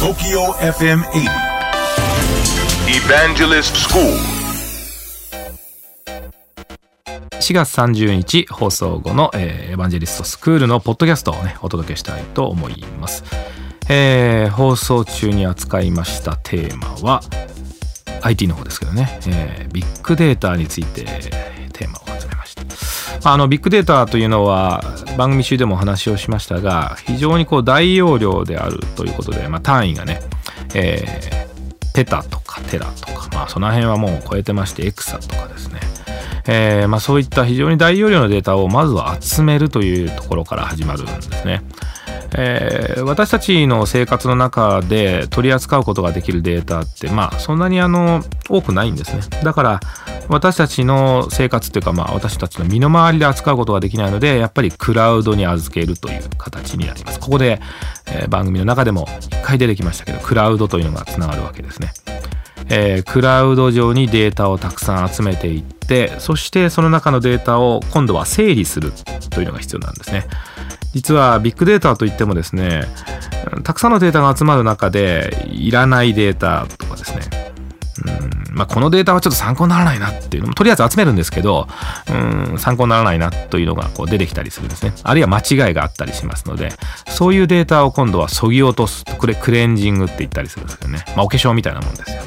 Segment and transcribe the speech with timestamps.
[0.00, 1.28] TOKYO FM 80.
[2.88, 4.00] Evangelist School.
[7.38, 13.24] 4月30日放送後の、えーエヴァンジェリストスクールのポッドキャストをねお届けしたいと思います、
[13.90, 17.20] えー放送中に扱いましたテーマは
[18.22, 21.04] IT の方ですけどね、えービッグデータについて
[23.22, 24.82] あのビッグデータというのは
[25.18, 30.20] 番組中でもお話をしましたが非常にこう大容量であるということで、まあ、単位がね、
[30.74, 31.50] えー
[31.92, 35.80] ペタとかテラとか、まあ、その辺はもう超えてましてエクサとかですね、
[36.46, 41.62] えーまあ、そういった非常に大容量のデータをまずは集めるというところから始まるんですね。
[42.36, 49.80] えー私たちの生活の中で取り扱うことができるデータってまあそんなにあの多くないんですねだから
[50.30, 57.18] 私たちの生活っていうかまあ私たちの身の回りで扱うことができないのでやっぱりクラウドに預けるという形になります。
[57.18, 57.60] ここで、
[58.06, 61.92] えー番組の中でも一回出てきましたけどクラウドというのがつながるわけですね。
[62.68, 68.92] えークラウド上にデータをたくさん集めていってそしてその中のデータを今度は整理する
[69.30, 70.26] というのが必要なんですね。
[70.94, 72.82] 実はビッグデータといってもですね
[73.62, 77.20] たくさんのデータが集まる中でいらないデータとかですね。
[78.20, 78.39] うん。
[78.52, 81.68] まあ、このデータはちょっと参考にならないなっていうのもとりあえず集めるんですけど
[82.08, 84.92] うん参考にならないなというのがこう出てきたりするんですね。
[85.02, 86.70] あるいは間違いがあったりしますので
[87.08, 92.22] そういうデータを今度は削ぎ落とすこれクレンジングって言ったりするんですけどね、まあ、お化粧みたいなもんですよ。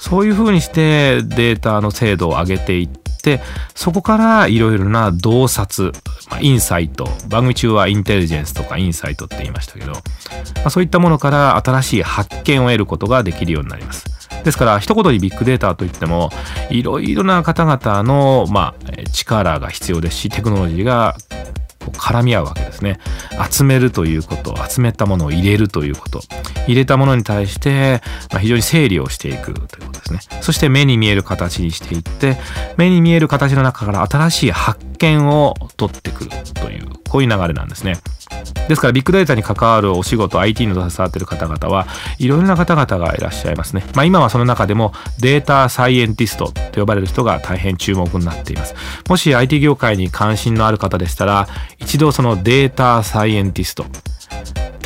[0.00, 3.40] そういうふうにしてデータの精度を上げていって
[3.74, 5.92] そこからいろいろな洞察、
[6.30, 10.00] まあ、インサイト番組中はインテリジェンスとかインサイトって言いましたけど、ま
[10.66, 14.13] あ、そういったものから新しい発見を得ることができるようになります。
[14.44, 16.30] ですから一言にビッグデータといっても
[16.70, 21.16] いろいろな方々の、まあ、力が必要ですしテクノロジーが
[21.92, 22.98] 絡み合うわけですね。
[23.50, 26.20] 集めるということ集めたものを入れるということ。
[26.66, 28.00] 入れたものに対して、
[28.30, 30.20] まあ、非常に整理をしていくということですね。
[30.40, 32.36] そして目に見える形にしていって
[32.76, 37.96] 目に見える形の中から新しい発見を取ってくるというこういう流れなんですね
[38.68, 41.86] ですからビッグデータに関わるお仕事 IT に携わっている方々は
[42.18, 43.84] いろいろな方々がいらっしゃいますね。
[43.94, 48.74] まあ今はその中でもデータサイエンティストと呼ばれる人が大変注目になっています。
[49.08, 51.46] もし IT 業界に関心のある方でしたら
[51.78, 53.84] 一度そのデータサイエンティスト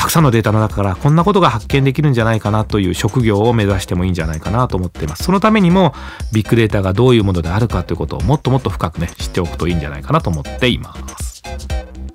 [0.09, 5.25] くさんのデータの中からこんなことが発見できるんじゃないかなという職業を目指してもいいんじゃないかなと思っています。
[5.25, 5.95] そのためにも
[6.33, 11.43] ビッグデータがどういうものであるかということをもっともっと深くね知っておくといいんじゃないかなと思っています。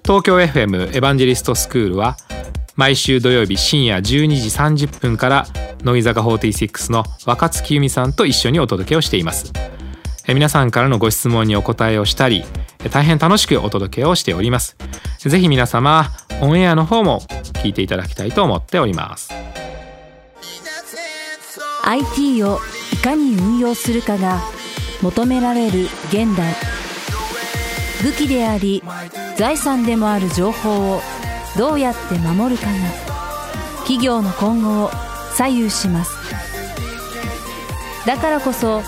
[0.04, 2.18] 東京 FM エヴァンジェリストスクールは
[2.76, 5.46] 毎週土曜日深夜12時30分から
[5.84, 9.54] 乃木坂46の若月由美さんと一緒にお届けをしています
[10.28, 12.44] 皆さんからのご質問にお答えをしたり
[12.92, 14.76] 大変楽しくお届けをしております
[15.20, 16.10] ぜひ皆様
[16.44, 17.22] オンエアの方も
[17.64, 19.34] 聞いていただきたいと思っております。
[21.86, 22.60] IT を
[22.92, 24.42] いかに運用するかが
[25.02, 26.54] 求められる現代。
[28.04, 28.84] 武器であり
[29.38, 31.02] 財産でもある情報を
[31.58, 32.74] どうやって守るかが
[33.80, 34.92] 企業の今後を
[35.36, 36.12] 左右します。
[38.06, 38.82] だからこそ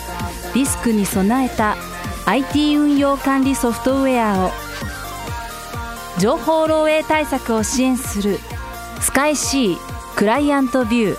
[0.53, 1.77] リスクに備えた
[2.25, 4.64] IT 運用管理ソフトウェアを
[6.19, 8.39] 情報漏洩対策を支援する
[9.01, 9.77] スカイ C
[10.15, 11.17] クライアントビュー。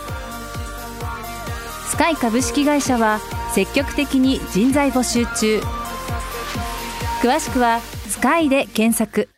[1.89, 3.21] スカイ株式会社は
[3.55, 5.61] 積極的に人材募集中。
[7.23, 9.36] 詳しくは「スカイで検索。